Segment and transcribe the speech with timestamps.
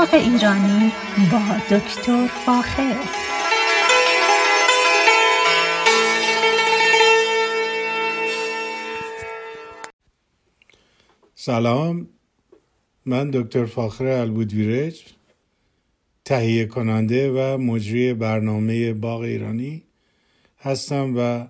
[0.00, 0.92] باغ ایرانی
[1.32, 2.96] با دکتر فاخر.
[11.34, 12.08] سلام
[13.06, 15.04] من دکتر فاخر البودویرج
[16.24, 19.82] تهیه کننده و مجری برنامه باغ ایرانی
[20.58, 21.46] هستم و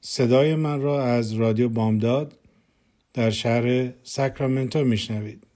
[0.00, 2.38] صدای من را از رادیو بامداد
[3.14, 5.47] در شهر ساکرامنتو میشنوید.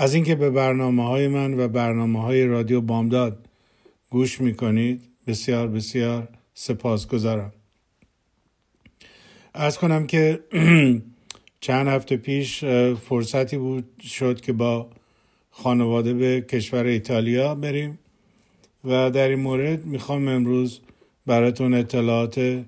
[0.00, 3.48] از اینکه به برنامه های من و برنامه های رادیو بامداد
[4.10, 7.52] گوش می‌کنید بسیار بسیار سپاس گذارم
[9.54, 10.40] از کنم که
[11.60, 14.90] چند هفته پیش فرصتی بود شد که با
[15.50, 17.98] خانواده به کشور ایتالیا بریم
[18.84, 20.80] و در این مورد می‌خوام امروز
[21.26, 22.64] براتون اطلاعات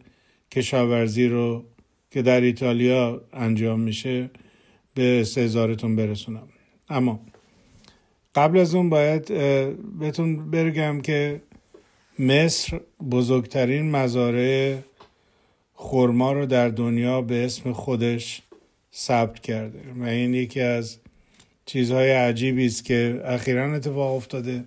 [0.51, 1.65] کشاورزی رو
[2.11, 4.31] که در ایتالیا انجام میشه
[4.95, 6.49] به سزارتون برسونم.
[6.91, 7.21] اما
[8.35, 9.29] قبل از اون باید
[9.99, 11.43] بهتون برگم که
[12.19, 14.77] مصر بزرگترین مزارع
[15.75, 18.43] خورما رو در دنیا به اسم خودش
[18.95, 20.99] ثبت کرده و این یکی از
[21.67, 24.65] چیزهای عجیبی است که اخیرا اتفاق افتاده.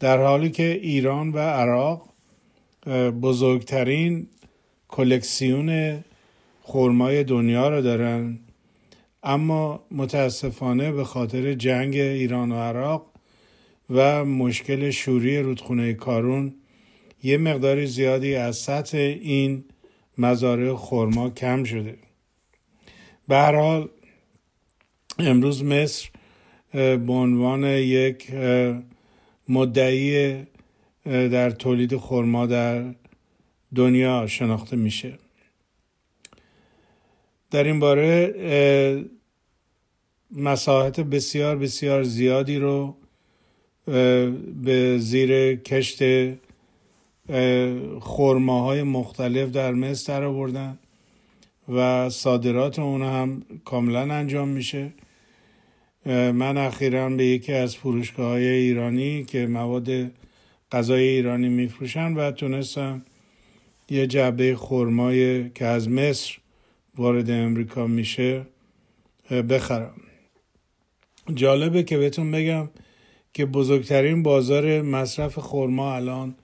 [0.00, 2.08] در حالی که ایران و عراق
[3.22, 4.26] بزرگترین
[4.88, 5.98] کلکسیون
[6.62, 8.38] خرمای دنیا رو دارن.
[9.24, 13.10] اما متاسفانه به خاطر جنگ ایران و عراق
[13.90, 16.54] و مشکل شوری رودخونه کارون
[17.22, 19.64] یه مقداری زیادی از سطح این
[20.18, 21.96] مزارع خرما کم شده.
[23.28, 23.88] به هر حال
[25.18, 26.08] امروز مصر
[26.72, 28.30] به عنوان یک
[29.48, 30.42] مدعی
[31.04, 32.94] در تولید خرما در
[33.74, 35.18] دنیا شناخته میشه.
[37.50, 38.34] در این باره
[40.34, 42.96] مساحت بسیار بسیار زیادی رو
[44.64, 46.02] به زیر کشت
[48.00, 50.78] خورماهای مختلف در مصر در آوردن
[51.68, 54.92] و صادرات اون هم کاملا انجام میشه.
[56.06, 60.10] من اخیرا به یکی از فروشگاه های ایرانی که مواد
[60.72, 63.02] غذای ایرانی میفروشن و تونستم
[63.90, 66.38] یه جعبه خرمای که از مصر
[66.96, 68.46] وارد امریکا میشه
[69.30, 69.94] بخرم.
[71.34, 72.68] جالبه که بهتون بگم
[73.32, 76.34] که بزرگترین بازار مصرف خرما الان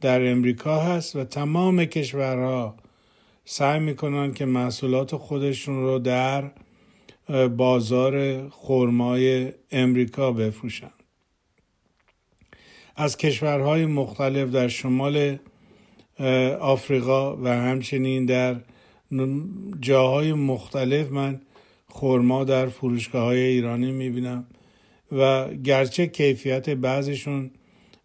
[0.00, 2.74] در امریکا هست و تمام کشورها
[3.44, 6.50] سعی می‌کنن که محصولات خودشون رو در
[7.48, 10.90] بازار خرمای امریکا بفروشن.
[12.96, 15.38] از کشورهای مختلف در شمال
[16.60, 18.56] آفریقا و همچنین در
[19.80, 21.40] جاهای مختلف من
[21.96, 24.46] خرما در فروشگاه های ایرانی می‌بینم
[25.12, 27.50] و گرچه کیفیت بعضیشون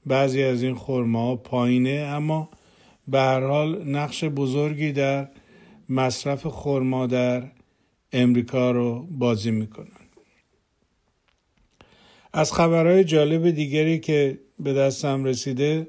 [0.06, 2.50] بعضی از این خرما پایینه اما
[3.08, 5.28] به هر حال نقش بزرگی در
[5.90, 7.44] مصرف خرما در
[8.14, 9.88] امریکا رو بازی می‌کنن.
[12.34, 15.88] از خبرهای جالب دیگری که به دستم رسیده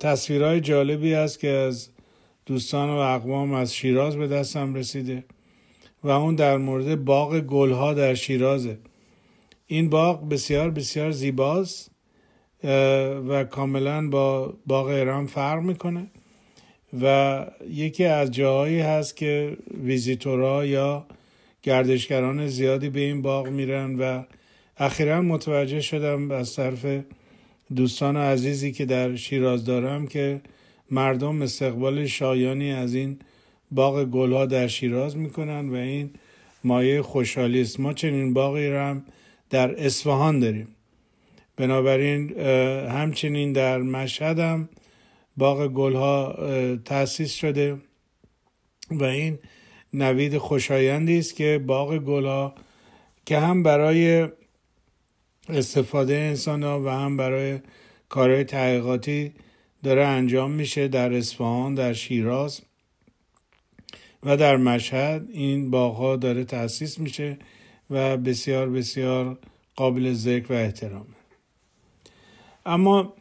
[0.00, 1.88] تصویرهای جالبی است که از
[2.46, 5.24] دوستان و اقوام از شیراز به دستم رسیده.
[6.04, 8.78] و اون در مورد باغ گلها در شیرازه.
[9.66, 11.90] این باغ بسیار بسیار زیباست
[13.28, 16.06] و کاملا با باغ ایران فرق می‌کنه.
[17.02, 21.06] و یکی از جاهایی هست که ویزیتورها یا
[21.62, 24.22] گردشگران زیادی به این باغ میرن و
[24.78, 26.86] اخیرا متوجه شدم از طرف
[27.76, 30.40] دوستان عزیزی که در شیراز دارم که
[30.90, 33.18] مردم استقبال شایانی از این
[33.70, 36.10] باغ گلها در شیراز می‌کنن و این
[36.64, 37.80] مایه خوشحالی است.
[37.80, 39.04] ما چنین باغی را هم
[39.50, 40.68] در اصفهان داریم.
[41.56, 42.38] بنابراین
[42.88, 44.68] همچنین در مشهد هم
[45.36, 46.36] باغ گلها
[46.84, 47.76] تأسیس شده
[48.90, 49.38] و این
[49.94, 52.54] نوید خوشایندی است که باغ گلها
[53.26, 54.28] که هم برای
[55.48, 57.58] استفاده انسان ها و هم برای
[58.08, 59.32] کارهای تحقیقاتی
[59.82, 62.60] داره انجام میشه در اصفهان در شیراز
[64.22, 67.38] و در مشهد این باغ داره تأسیس میشه
[67.90, 69.38] و بسیار بسیار
[69.76, 71.04] قابل ذکر و احترامه.
[72.66, 73.14] اما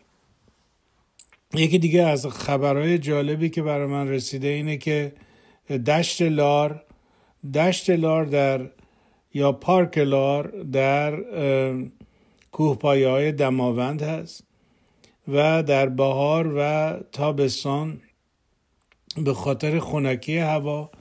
[1.53, 5.13] یکی دیگه از خبرهای جالبی که برای من رسیده اینه که
[5.87, 6.83] دشت لار
[7.53, 8.69] دشت لار در
[9.33, 11.23] یا پارک لار در
[12.51, 14.43] کوهپایه های دماوند هست
[15.27, 18.01] و در بهار و تابستان
[19.17, 20.91] به خاطر خنکی هوا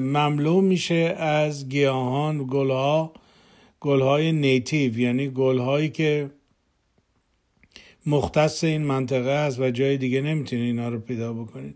[0.00, 3.12] مملو میشه از گیاهان گلها
[3.80, 6.30] گلهای نیتیو یعنی گلهایی که
[8.06, 11.74] مختص این منطقه است و جای دیگه نمی‌تونید اینا رو پیدا بکنید.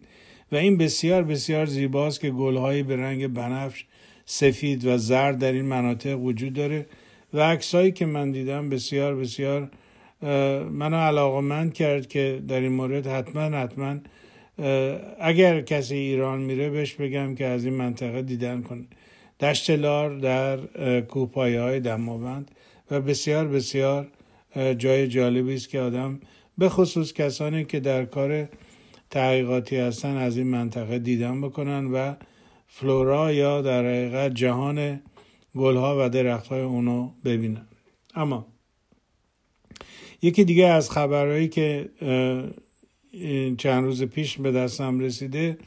[0.53, 3.85] و این بسیار بسیار زیباست که گلهایی به رنگ بنفش
[4.25, 6.87] سفید و زرد در این مناطق وجود داره.
[7.33, 9.71] و عکسایی که من دیدم بسیار بسیار
[10.71, 13.99] منو علاقمند کرد که در این مورد حتما حتما
[15.21, 18.85] اگر کسی ایران میره بهش بگم که از این منطقه دیدن کنه
[19.41, 22.51] دشت لار در کوپایه های دماوند
[22.91, 24.09] و بسیار بسیار
[24.79, 26.21] جای جالبی است که آدم
[26.59, 28.49] به خصوص کسانی که در کار
[29.11, 32.15] تحقیقاتی هستن از این منطقه دیدن بکنن و
[32.67, 35.01] فلورا یا در حقیقت جهان
[35.57, 37.67] گلها و درختهای اونو ببینن.
[38.15, 38.47] اما
[40.23, 41.89] یکی دیگه از خبرهایی که
[43.59, 45.59] چند روز پیش به دستم رسیده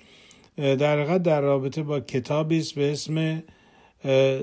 [0.57, 3.44] در حقیقت در رابطه با کتابی است به اسم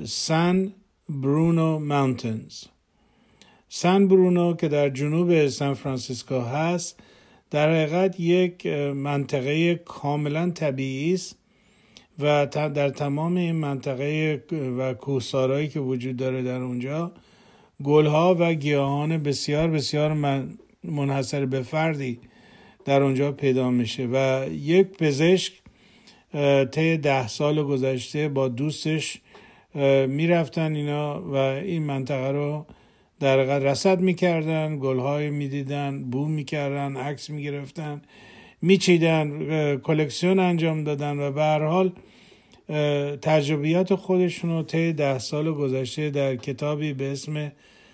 [0.05, 0.73] سن
[1.08, 2.64] برونو ماونتنز.
[3.69, 7.00] سن برونو که در جنوب سان فرانسیسکو هست
[7.50, 11.37] در حقیقت یک منطقه کاملا طبیعی است
[12.19, 14.43] و در تمام این منطقه
[14.79, 17.12] و کوهسارایی که وجود داره در اونجا
[17.85, 20.12] گلها و گیاهان بسیار بسیار
[20.85, 22.20] منحصر به فردی
[22.87, 25.53] در اونجا پیدا میشه و یک پزشک
[26.73, 29.21] طی ده سال گذشته با دوستش
[30.09, 32.67] می‌رفتن اینا و این منطقه رو
[33.21, 38.03] در رسد می‌کردن گلهای می‌دیدن بو می‌کردن عکس می‌گرفتن
[38.62, 41.93] میچیدن کلکسیون انجام دادن و به هر حال
[43.23, 47.53] تجربیات خودشون رو طی ده سال گذشته در کتابی به اسم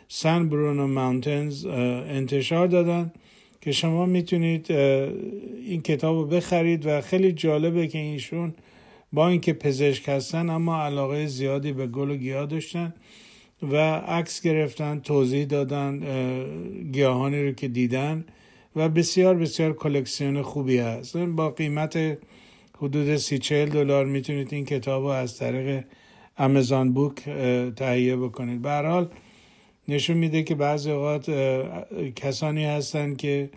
[0.09, 3.13] سن برونو ماونتنز انتشار دادن.
[3.63, 8.55] که شما می‌تونید این کتاب رو بخرید و خیلی جالبه که ایشون
[9.13, 12.95] با اینکه پزشک هستن اما علاقه زیادی به گل و گیاه داشتن
[13.63, 16.01] و عکس گرفتن توضیح دادن
[16.93, 18.25] گیاهانی رو که دیدن
[18.77, 21.17] و بسیار بسیار کلکسیون خوبی هست.
[21.17, 22.19] با قیمت
[22.79, 25.85] حدود سی چهل دلار می‌تونید این کتاب رو از طریق
[26.39, 27.15] امازون بوک
[27.77, 28.63] تهیه بکنید.
[28.63, 29.09] به حال
[29.89, 31.31] نشون میده که بعضی اوقات
[32.17, 33.51] کسانی هستن که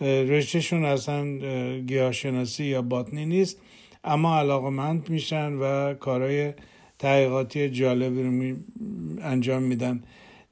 [0.00, 1.38] رشتهشون اصلا
[1.78, 3.58] گیاهشناسی یا باطنی نیست
[4.04, 6.52] اما علاقمند میشن و کارهای
[6.98, 8.56] تحقیقاتی جالبی رو
[9.22, 10.02] انجام میدن.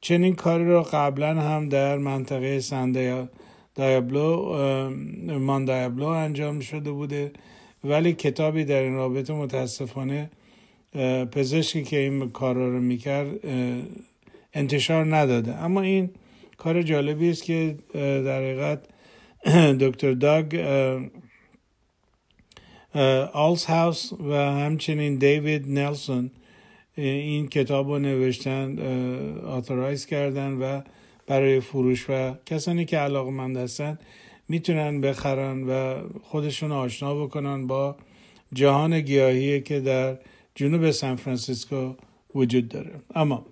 [0.00, 3.28] چنین کاری رو قبلا هم در منطقه سند
[3.74, 4.58] دایابلو
[5.38, 7.32] مان دایابلو انجام شده بوده.
[7.84, 10.30] ولی کتابی در این رابطه متاسفانه
[11.32, 13.28] پزشکی که این کار رو می‌کرد
[14.54, 15.54] انتشار نداده.
[15.54, 16.10] اما این
[16.56, 18.88] کار جالبی است که در حقیقت
[19.84, 20.54] دکتر داگ
[23.32, 26.30] آلز هاوس و همچنین دیوید نلسون
[26.96, 28.78] این کتاب رو نوشتن
[29.38, 30.80] آتورایز کردن و
[31.26, 33.98] برای فروش و کسانی که علاقه مند هستن
[34.48, 37.96] می‌تونن بخرن و خودشون آشنا بکنن با
[38.52, 40.18] جهان گیاهی که در
[40.54, 41.94] جنوب سان فرانسیسکو
[42.34, 42.90] وجود داره.
[43.14, 43.46] اما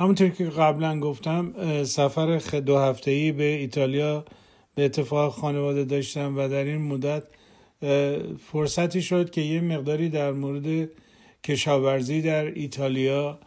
[0.00, 1.54] همونطور که قبلا گفتم
[1.84, 4.24] سفر دو هفته ای به ایتالیا
[4.74, 7.22] به اتفاق خانواده داشتم و در این مدت
[8.52, 10.88] فرصتی شد که یه مقداری در مورد
[11.44, 13.38] کشاورزی در ایتالیا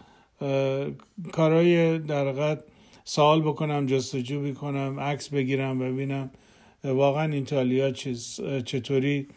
[1.32, 2.58] کارهای در
[3.04, 6.32] سوال بکنم جستجو بکنم عکس بگیرم و ببینم
[6.84, 7.92] واقعا ایتالیا
[8.66, 9.27] چطوری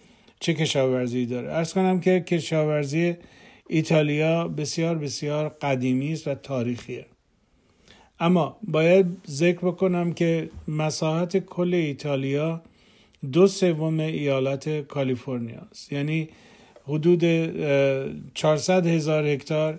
[0.41, 1.53] چه کشاورزی داره.
[1.53, 3.17] ارز کنم که کشاورزی
[3.69, 7.07] ایتالیا بسیار بسیار قدیمی است و تاریخیه.
[8.21, 12.63] اما باید ذکر بکنم که مساحت کل ایتالیا
[13.33, 15.93] دو سوم ایالت کالیفرنیا است.
[15.93, 16.29] یعنی
[16.89, 17.25] حدود
[18.35, 19.79] 400 هزار هکتار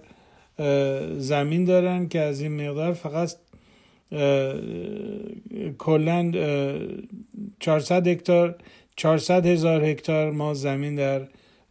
[1.17, 3.31] زمین دارن که از این مقدار فقط
[5.77, 6.31] کلا
[7.59, 8.55] 400 هکتار
[8.95, 11.21] 400 هزار هکتار ما زمین در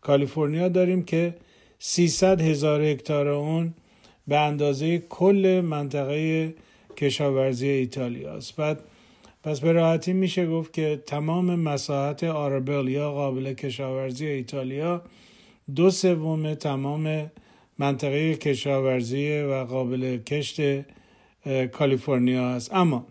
[0.01, 1.35] کالیفرنیا داریم که
[1.79, 3.75] 300 هزار هکتار اون
[4.29, 6.55] به اندازه کل منطقه
[6.97, 8.81] کشاورزی ایتالیا است بعد
[9.43, 15.03] پس به راحتی میشه گفت که تمام مساحت آربل یا قابل کشاورزی ایتالیا
[15.75, 17.31] دو سوم تمام
[17.79, 20.61] منطقه کشاورزی و قابل کشت
[21.73, 22.75] کالیفرنیا است.
[22.75, 23.07] اما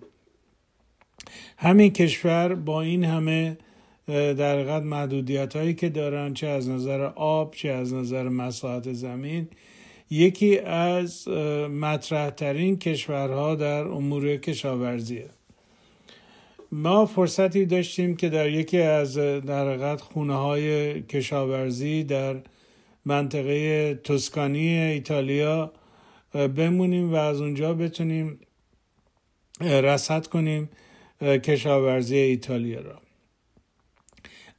[1.57, 3.57] همین کشور با این همه
[4.07, 9.47] در حقیقت محدودیت هایی که دارن چه از نظر آب چه از نظر مساحت زمین
[10.09, 15.29] یکی از مطرح ترین کشورها در امور کشاورزیه
[16.71, 22.35] ما فرصتی داشتیم که در یکی از در حقیقت خونه های کشاورزی در
[23.05, 25.73] منطقه توسکانی ایتالیا
[26.33, 28.39] بمونیم و از اونجا بتونیم
[29.61, 30.69] رسد کنیم
[31.21, 33.01] کشاورزی ایتالیا را.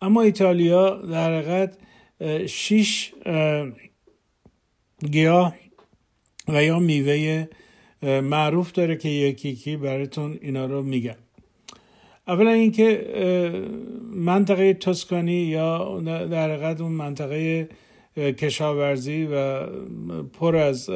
[0.02, 1.78] اما ایتالیا در حقیقت
[2.46, 3.14] شیش
[5.04, 5.54] گیاه
[6.48, 7.48] و یا میوه
[8.02, 11.14] معروف داره که یکی یکی براتون اینا رو میگم.
[12.28, 13.12] اولا اینکه
[14.14, 17.68] منطقه توسکانی یا در حقیقت اون منطقه
[18.16, 19.66] کشاورزی و
[20.26, 20.90] پر از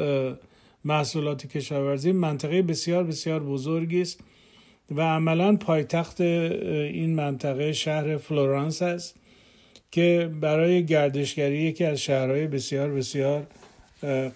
[0.85, 4.19] محصولات کشاورزی منطقه بسیار بسیار بزرگی است
[4.91, 9.15] و عملا پایتخت این منطقه شهر فلورانس است
[9.91, 13.47] که برای گردشگری یکی از شهرهای بسیار بسیار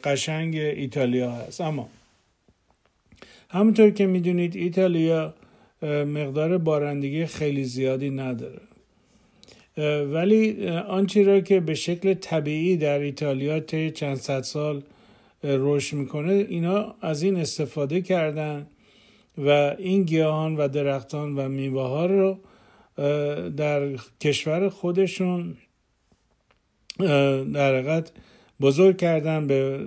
[0.03, 1.62] قشنگ ایتالیا هست.
[1.62, 1.89] اما
[3.50, 5.34] همونطور که می‌دونید ایتالیا
[5.81, 8.62] مقدار بارندگی خیلی زیادی نداره.
[10.13, 14.84] ولی آنچه را که به شکل طبیعی در ایتالیا طی چند صد سال
[15.43, 18.67] رشد می‌کنه اینا از این استفاده کردن
[19.38, 22.38] و این گیاهان و درختان و میوه ها رو
[23.50, 23.89] در
[24.22, 25.57] کشور خودشون
[27.53, 28.12] در حقیقت
[28.62, 29.80] بزرگ کردن به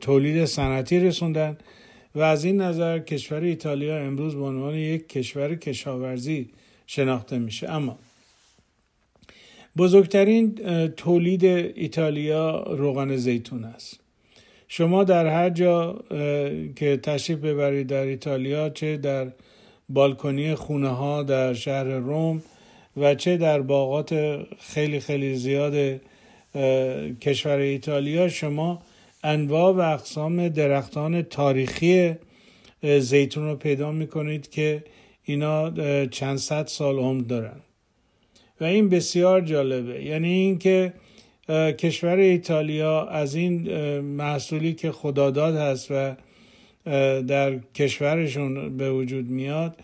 [0.00, 1.58] تولید صنعتی رسوندن
[2.14, 6.50] و از این نظر کشور ایتالیا امروز به عنوان یک کشور کشاورزی
[6.86, 7.70] شناخته میشه.
[7.70, 7.98] اما
[9.76, 10.54] بزرگترین
[10.88, 14.00] تولید ایتالیا روغن زیتون است.
[14.68, 15.98] شما در هر جا
[16.76, 19.32] که تشریف ببرید در ایتالیا چه در
[19.88, 22.42] بالکنی خونه ها در شهر روم
[22.96, 26.00] و چه در باغات خیلی خیلی زیاد
[27.20, 28.82] کشور ایتالیا شما
[29.22, 32.14] انواع و اقسام درختان تاریخی
[32.82, 34.84] زیتون رو پیدا می‌کنید که
[35.24, 35.70] اینا
[36.06, 37.60] چند صد سال عمر دارن.
[38.60, 40.04] و این بسیار جالبه.
[40.04, 40.92] یعنی اینکه
[41.78, 43.68] کشور ایتالیا از این
[44.00, 46.14] محصولی که خداداد هست و
[47.22, 49.76] در کشورشون به وجود میاد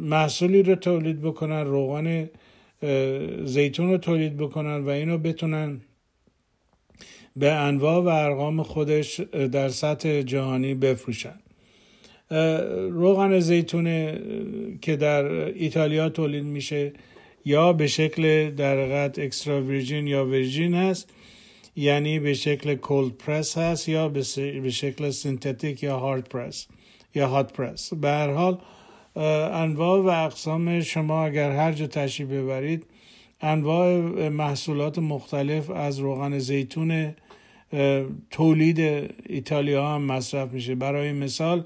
[0.00, 2.30] محصولی رو تولید بکنن روغن
[3.44, 5.80] زیتون رو تولید بکنن و اینو بتونن
[7.36, 11.34] به انواع و ارقام خودش در سطح جهانی بفروشن.
[12.90, 13.84] روغن زیتون
[14.80, 16.92] که در ایتالیا تولید میشه
[17.44, 21.10] یا به شکل در حقیقت اکسترا ویرجین یا ویرجین هست
[21.76, 26.66] یعنی به شکل cold press هست یا به شکل synthetic یا hard press
[27.14, 28.58] یا hot press به هر حال
[29.16, 32.86] انواع و اقسام شما اگر هر جا تشریف ببرید
[33.40, 37.14] انواع محصولات مختلف از روغن زیتون
[38.30, 38.80] تولید
[39.28, 40.74] ایتالیا هم مصرف میشه.
[40.74, 41.64] برای مثال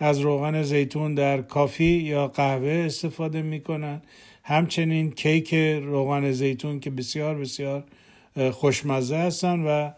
[0.00, 4.02] از روغن زیتون در coffee یا قهوه استفاده می‌کنن.
[4.44, 7.84] همچنین کیک روغن زیتون که بسیار بسیار
[8.50, 9.90] خوشمزه هستن و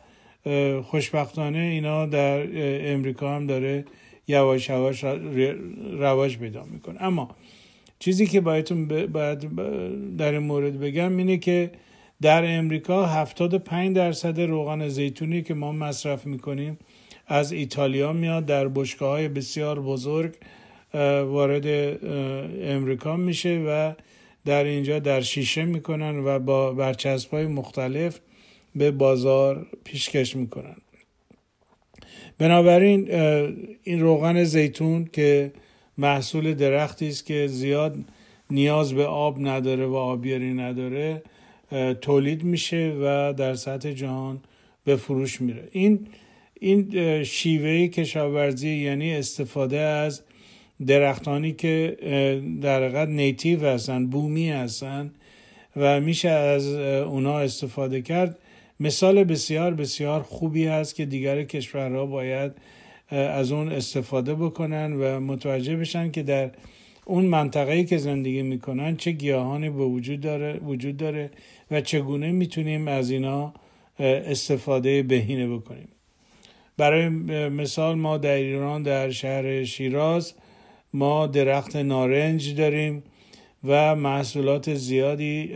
[0.83, 2.47] خوشبختانه اینا در
[2.93, 3.85] امریکا هم داره
[4.29, 5.05] یواش یواش
[5.99, 7.02] رواج پیدا می‌کنه.
[7.02, 7.37] اما
[7.99, 8.69] چیزی که باید
[10.17, 11.71] در این مورد بگم اینه که
[12.23, 16.79] در امریکا 75 درصد روغن زیتونی که ما مصرف می‌کنیم
[17.26, 20.35] از ایتالیا میاد در بشکه های بسیار بزرگ
[21.25, 21.67] وارد
[22.62, 23.93] امریکا میشه و
[24.45, 28.21] در اینجا در شیشه می‌کنن و با برچسب های مختلف
[28.75, 30.76] به بازار پیشکش می‌کنن.
[32.38, 33.11] بنابراین
[33.83, 35.52] این روغن زیتون که
[35.99, 37.97] محصول درختی است که زیاد
[38.50, 41.23] نیاز به آب نداره و آبیاری نداره
[42.00, 44.40] تولید میشه و در سطح جهان
[44.85, 45.69] به فروش میره.
[45.73, 46.07] این
[46.61, 50.23] این شیوه کشاورزی یعنی استفاده از
[50.87, 51.97] درختانی که
[52.62, 55.11] در حقیقت نیتیو هستن بومی هستن
[55.76, 58.38] و میشه از اونا استفاده کرد.
[58.83, 62.53] مثال بسیار بسیار خوبی هست که دیگر کشورها باید
[63.11, 66.51] از اون استفاده بکنن و متوجه بشن که در
[67.05, 71.31] اون منطقه‌ای که زندگی می‌کنن چه گیاهانی به وجود داره وجود داره
[71.71, 73.55] و چگونه می‌تونیم از اینا
[73.99, 75.89] استفاده بهینه بکنیم.
[76.77, 77.09] برای
[77.49, 80.35] مثال ما در ایران در شهر شیراز
[80.95, 83.03] ما درخت نارنج داریم
[83.65, 85.55] و محصولات زیادی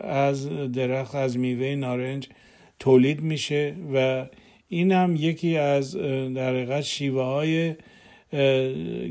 [0.00, 2.28] از درخت از میوه نارنج
[2.78, 4.26] تولید میشه و
[4.68, 5.96] این هم یکی از
[6.34, 7.74] در حقیقت شیوه های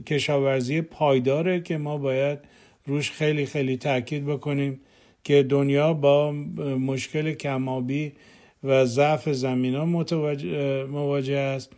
[0.02, 2.40] کشاورزی پایداره که ما باید
[2.86, 4.80] روش خیلی خیلی تاکید بکنیم
[5.24, 6.32] که دنیا با
[6.80, 8.14] مشکل کمابی
[8.64, 9.86] و ضعف زمین ها
[10.86, 11.74] مواجه است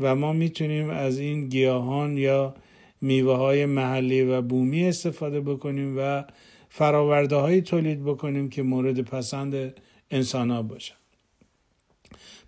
[0.00, 2.54] و ما می‌تونیم از این گیاهان یا
[3.00, 6.24] میوه های محلی و بومی استفاده بکنیم و
[6.68, 9.74] فراورده هایی تولید بکنیم که مورد پسند
[10.10, 10.99] انسان ها باشن.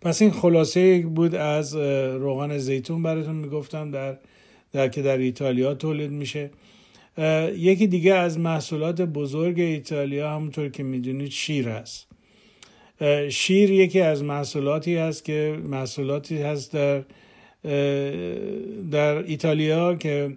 [0.02, 4.16] پس این خلاصه بود از روغن زیتون براتون می‌گفتم در,
[4.72, 6.50] در که در ایتالیا تولید میشه.
[7.56, 12.06] یکی دیگه از محصولات بزرگ ایتالیا همونطور که می‌دونید شیر هست.
[13.28, 17.02] شیر یکی از محصولاتی هست که محصولاتی هست در
[18.90, 20.36] در ایتالیا که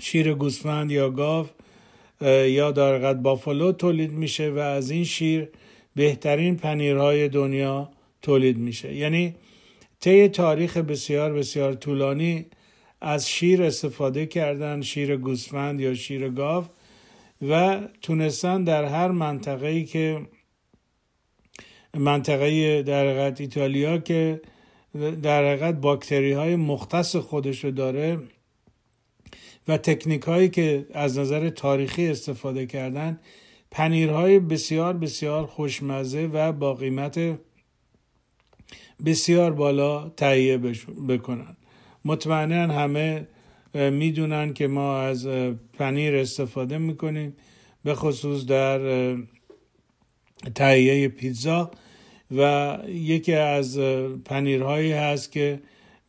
[0.00, 1.46] شیر گوسفند یا گاو
[2.46, 5.48] یا در بافالو تولید میشه و از این شیر
[5.96, 7.88] بهترین پنیرهای دنیا
[8.22, 8.94] تولید میشه.
[8.94, 9.34] یعنی
[10.00, 12.46] طی تاریخ بسیار بسیار طولانی
[13.00, 16.64] از شیر استفاده کردن شیر گوسفند یا شیر گاو
[17.48, 20.20] و تونستن در هر منطقه ای که
[21.96, 24.40] منطقه در حقیقت ایتالیا که
[25.22, 28.18] در حقیقت باکتری های مختص خودشو داره
[29.68, 33.20] و تکنیک هایی که از نظر تاریخی استفاده کردن
[33.70, 37.38] پنیرهای بسیار بسیار خوشمزه و با قیمت
[39.04, 40.58] بسیار بالا تهیه
[41.08, 41.56] بکنن.
[42.04, 43.26] مطمئنا همه
[43.74, 45.26] می‌دونن که ما از
[45.72, 47.36] پنیر استفاده می‌کنیم
[47.84, 49.14] به خصوص در
[50.54, 51.70] تهیه پیتزا
[52.36, 53.78] و یکی از
[54.24, 55.60] پنیرهایی هست که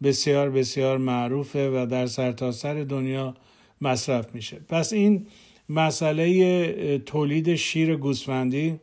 [0.03, 3.35] بسیار بسیار معروفه و در سرتاسر سر دنیا
[3.81, 4.59] مصرف میشه.
[4.69, 5.27] پس این
[5.69, 8.79] مسئله تولید شیر گوسفندی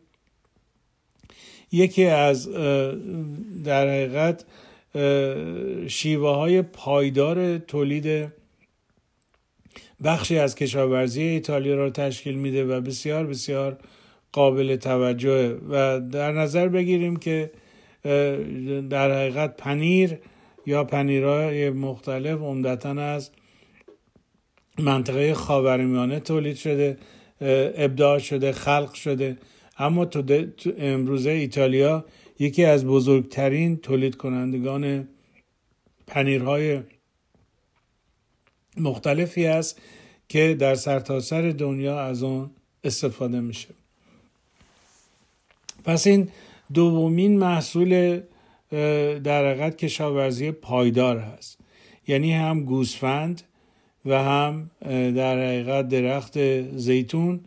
[1.73, 2.49] یکی از
[3.65, 4.45] در حقیقت
[5.89, 8.33] شیوه های پایدار تولید
[10.05, 13.77] بخشی از کشاورزی ایتالیا را تشکیل میده و بسیار بسیار
[14.33, 17.51] قابل توجه و در نظر بگیریم که
[18.91, 20.19] در حقیقت پنیر
[20.67, 23.31] یا پنیرهای مختلف عمدتا از
[24.79, 26.99] منطقه خاورمیانه تولید شده
[27.77, 29.37] ابداع شده خلق شده.
[29.81, 30.23] اما تو,
[30.79, 32.05] امروزه ایتالیا
[32.39, 35.09] یکی از بزرگترین تولید کنندگان
[36.07, 36.81] پنیرهای
[38.77, 39.81] مختلفی است
[40.29, 42.51] که در سرتاسر سر دنیا از آن
[42.85, 43.69] استفاده میشه.
[45.85, 46.29] پس این
[46.75, 48.21] دومین محصول
[49.25, 51.59] در حقیقت کشاورزی پایدار هست.
[52.09, 53.43] یعنی هم گوسفند
[54.07, 54.71] و هم
[55.17, 57.41] در حقیقت درخت زیتون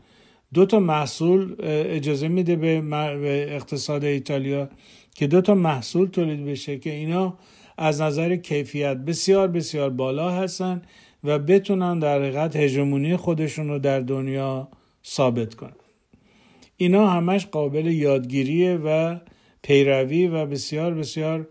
[0.54, 1.56] دو تا محصول
[1.98, 4.70] اجازه میده به اقتصاد ایتالیا
[5.16, 7.38] که دو تا محصول تولید بشه که اینا
[7.78, 10.82] از نظر کیفیت بسیار بسیار بالا هستن
[11.24, 14.68] و بتونن در حقیقت هژمونی خودشون رو در دنیا
[15.06, 15.74] ثابت کنن.
[16.78, 19.18] اینا همش قابل یادگیریه و
[19.62, 21.48] پیروی و بسیار بسیار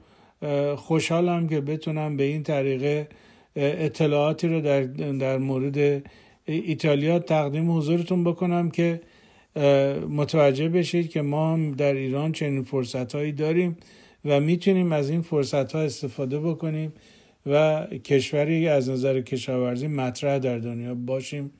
[0.76, 3.08] خوشحالم که بتونم به این طریقه
[3.56, 6.02] اطلاعاتی رو در, در مورد
[6.44, 9.00] ایتالیا تقدیم حضورتون بکنم که
[10.09, 13.76] متوجه بشید که ما در ایران چنین فرصت هایی داریم
[14.24, 16.92] و می‌تونیم از این فرصت ها استفاده بکنیم
[17.46, 21.50] و کشوری از نظر کشاورزی مطرح در دنیا باشیم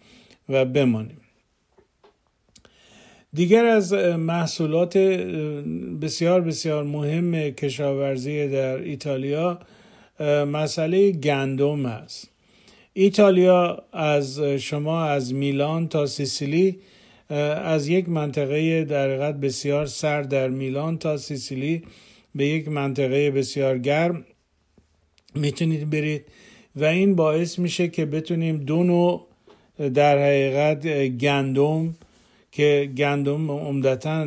[0.49, 1.21] و بمانیم.
[3.33, 4.99] دیگر از محصولات
[6.03, 9.59] بسیار بسیار مهم کشاورزی در ایتالیا
[10.47, 12.32] مسئله گندم است.
[12.95, 16.79] ایتالیا از شما از میلان تا سیسیلی
[17.29, 21.83] از یک منطقه در بسیار سرد در میلان تا سیسیلی
[22.35, 24.25] به یک منطقه بسیار گرم
[25.35, 26.25] می‌تونید برید
[26.77, 29.27] و این باعث میشه که بتونیم دو نوع
[29.95, 31.95] در حقیقت گندم
[32.53, 34.25] که گندم عمدتا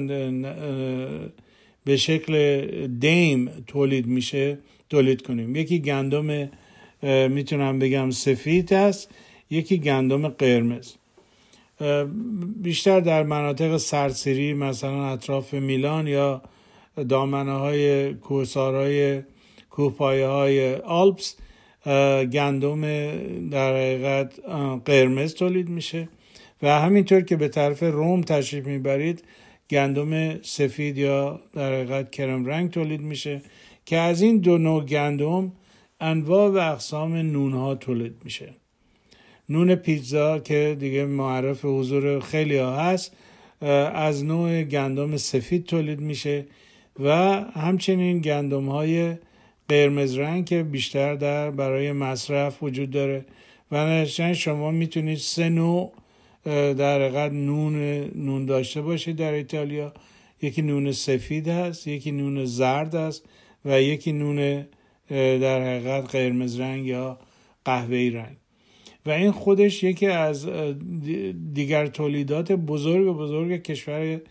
[1.85, 4.57] به شکل دیم تولید میشه
[4.89, 5.55] تولید کنیم.
[5.55, 6.49] یکی گندم
[7.03, 9.11] می‌تونم بگم سفید است.
[9.49, 10.93] یکی گندم قرمز.
[12.61, 16.41] بیشتر در مناطق سرسیری مثلا اطراف میلان یا
[17.09, 19.21] دامنه های کوهسارهای
[19.69, 21.35] کوهپایه های آلپس
[22.33, 22.81] گندم
[23.49, 24.39] در حقیقت
[24.85, 26.07] قرمز تولید میشه.
[26.61, 29.23] و همینطور که به طرف روم تشریف می‌برید
[29.69, 33.41] گندم سفید یا در حقیقت کرم رنگ تولید میشه
[33.85, 35.51] که از این دو نوع گندم
[35.99, 38.53] انواع و اقسام نون ها تولید میشه.
[39.49, 43.11] نون پیتزا که دیگه معرف حضور خیلی ها هست
[43.93, 46.45] از نوع گندم سفید تولید میشه
[46.99, 49.15] و همچنین گندم های
[49.69, 53.25] قرمز رنگ که بیشتر در برای مصرف وجود داره.
[53.71, 55.93] و شما می‌تونید سه نوع
[56.45, 57.75] در حقیقت نون
[58.15, 59.93] نون داشته باشید در ایتالیا.
[60.41, 63.23] یکی نون سفید هست یکی نون زرد است
[63.65, 64.65] و یکی نون
[65.09, 67.19] در حقیقت قرمز رنگ یا
[67.65, 68.37] قهوه‌ای رنگ.
[69.05, 70.49] و این خودش یکی از
[71.53, 74.21] دیگر تولیدات بزرگ بزرگ کشور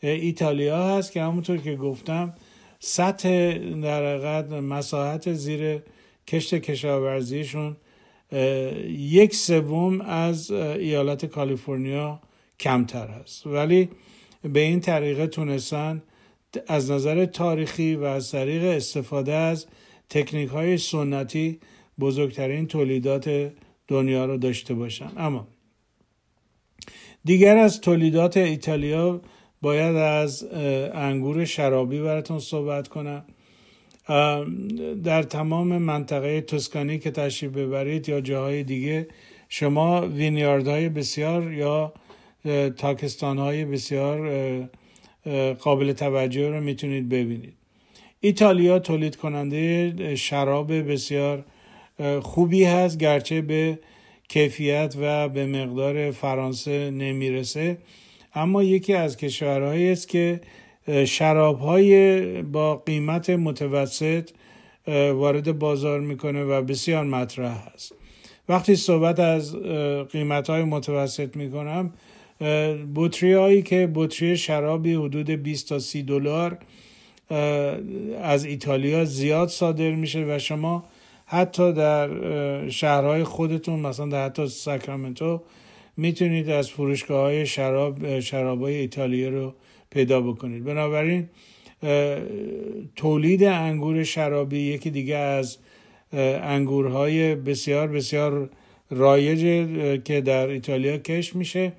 [0.00, 2.34] ایتالیا هست که همونطور که گفتم
[2.78, 5.82] سطح در حقیقت مساحت زیر
[6.26, 7.76] کشت کشاورزیشون
[8.88, 12.20] یک سوم از ایالت کالیفرنیا
[12.60, 13.88] کمتر هست ولی
[14.42, 16.02] به این طریقه تونستن
[16.66, 19.66] از نظر تاریخی و از طریق استفاده از
[20.14, 21.58] تکنیک های سنتی
[22.00, 23.52] بزرگترین تولیدات
[23.88, 25.10] دنیا رو داشته باشن.
[25.16, 25.46] اما
[27.24, 29.20] دیگر از تولیدات ایتالیا
[29.62, 30.48] باید از
[30.94, 33.24] انگور شرابی براتون صحبت کنم.
[35.04, 39.08] در تمام منطقه توسکانی که تشریف ببرید یا جاهای دیگه
[39.48, 41.92] شما وینیاردهای بسیار یا
[42.76, 44.18] تاکستان های بسیار
[45.60, 47.63] قابل توجه رو می‌تونید ببینید.
[48.24, 51.44] ایتالیا تولید کننده شراب بسیار
[52.22, 53.78] خوبی هست گرچه به
[54.28, 57.78] کیفیت و به مقدار فرانسه نمی‌رسه.
[58.34, 60.40] اما یکی از کشورهایی است که
[61.04, 64.30] شراب های با قیمت متوسط
[64.88, 67.94] وارد بازار می‌کنه و بسیار مطرح هست.
[68.48, 69.56] وقتی صحبت از
[70.12, 71.92] قیمت های متوسط می‌کنم
[72.94, 76.58] بطری هایی که بطری شرابی حدود 20 تا 30 دلار
[78.22, 80.84] از ایتالیا زیاد صادر میشه و شما
[81.26, 82.08] حتی در
[82.68, 85.42] شهرهای خودتون مثلا در حتی ساکرامنتو
[85.96, 89.54] می‌تونید از فروشگاه های شراب شراب های ایتالیا رو
[89.90, 90.64] پیدا بکنید.
[90.64, 91.28] بنابراین
[92.96, 95.58] تولید انگور شرابی یکی دیگه از
[96.42, 98.48] انگورهای بسیار بسیار
[98.90, 99.40] رایج
[100.04, 101.72] که در ایتالیا کش میشه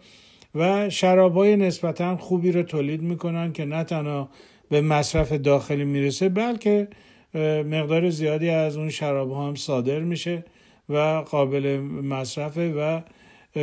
[0.56, 4.30] و شراب های نسبتا خوبی رو تولید می‌کنن که نه تنها
[4.70, 6.88] به مصرف داخلی می‌رسه بلکه
[7.66, 10.46] مقدار زیادی از اون شراب ها هم صادر میشه
[10.90, 10.98] و
[11.30, 13.02] قابل مصرفه و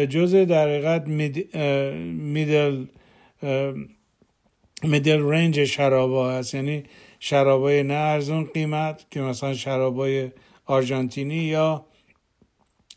[0.06, 1.06] جز در حقیقت
[2.06, 2.84] میدل
[4.82, 6.54] میدل رنج شراب هست.
[6.54, 6.82] یعنی
[7.20, 10.30] شراب های نه ارزون قیمت که مثلا شراب های
[10.66, 11.86] آرژانتینی یا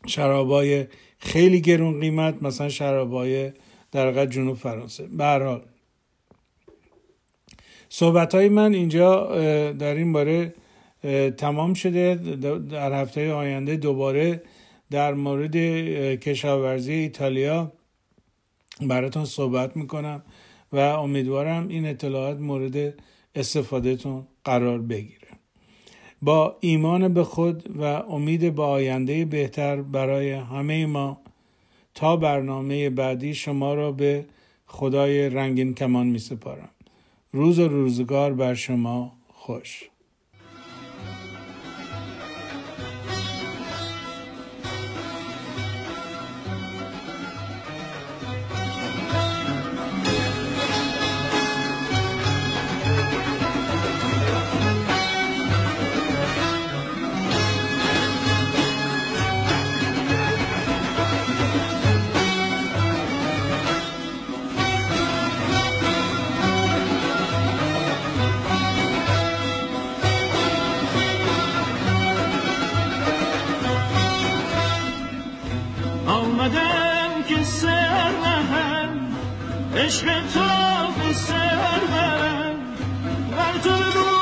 [0.06, 0.86] شراب های
[1.18, 3.52] خیلی گرون قیمت مثلا شراب های
[3.92, 5.06] در جنوب فرانسه.
[5.06, 5.60] به
[7.88, 9.24] صحبت های من اینجا
[9.72, 10.54] در این باره
[11.36, 12.14] تمام شده.
[12.70, 14.42] در هفته آینده دوباره
[14.90, 15.56] در مورد
[16.20, 17.72] کشاورزی ایتالیا
[18.80, 20.22] براتون صحبت می‌کنم
[20.72, 22.94] و امیدوارم این اطلاعات مورد
[23.34, 25.28] استفادهتون قرار بگیره.
[26.22, 31.20] با ایمان به خود و امید به آینده بهتر برای همه ما
[31.94, 34.24] تا برنامه بعدی شما را به
[34.66, 36.68] خدای رنگین کمان می سپارم
[37.32, 39.90] روز و روزگار بر شما خوش.
[79.86, 80.40] عشق تو
[80.98, 82.56] به سر برم
[83.36, 84.15] بر تو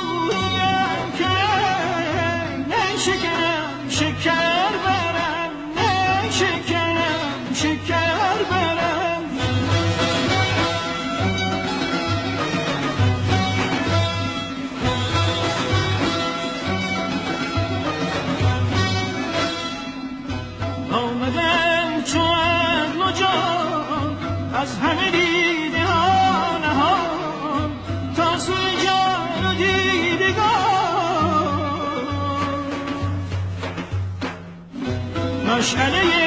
[35.64, 36.23] مشعله